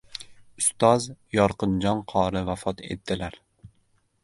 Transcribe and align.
Ustoz 0.61 1.05
Yorqinjon 1.41 2.01
qori 2.15 2.43
vafot 2.49 2.83
etdilar 2.97 3.39